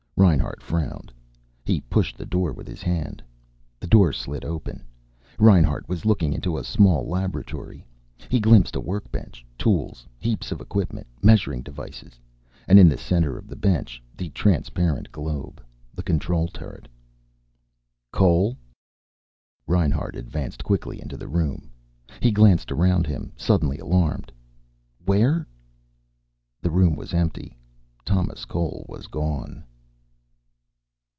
[0.17, 1.11] Reinhart frowned.
[1.65, 3.23] He pushed the door with his hand.
[3.79, 4.85] The door slid open.
[5.39, 7.87] Reinhart was looking into a small laboratory.
[8.29, 12.19] He glimpsed a workbench, tools, heaps of equipment, measuring devices,
[12.67, 15.59] and in the center of the bench the transparent globe,
[15.91, 16.87] the control turret.
[18.11, 18.55] "Cole?"
[19.65, 21.71] Reinhart advanced quickly into the room.
[22.21, 24.31] He glanced around him, suddenly alarmed.
[25.03, 25.47] "Where"
[26.61, 27.57] The room was empty.
[28.05, 29.63] Thomas Cole was gone.